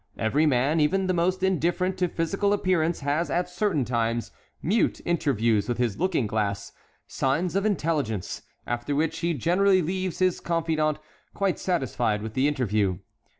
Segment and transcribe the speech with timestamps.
[0.17, 5.69] Every man, even the most indifferent to physical appearance, has, at certain times, mute interviews
[5.69, 6.71] with his looking glass,
[7.05, 10.97] signs of intelligence, after which he generally leaves his confidant,
[11.35, 12.97] quite satisfied with the interview.